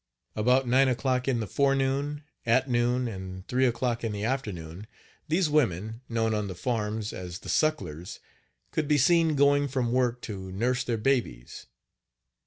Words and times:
About 0.35 0.67
nine 0.67 0.87
o'clock 0.87 1.27
in 1.27 1.41
the 1.41 1.45
forenoon, 1.45 2.23
at 2.43 2.67
noon, 2.67 3.07
and 3.07 3.47
three 3.47 3.67
o'clock 3.67 4.03
in 4.03 4.11
the 4.11 4.23
afternoon, 4.23 4.87
these 5.27 5.47
women, 5.47 6.01
known 6.09 6.33
on 6.33 6.47
the 6.47 6.55
farms 6.55 7.13
as 7.13 7.37
"the 7.37 7.49
sucklers," 7.49 8.19
could 8.71 8.87
be 8.87 8.97
seen 8.97 9.35
going 9.35 9.67
from 9.67 9.91
work 9.91 10.19
to 10.21 10.51
nurse 10.51 10.83
their 10.83 10.97
babies. 10.97 11.67